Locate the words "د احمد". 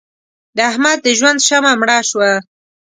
0.55-0.97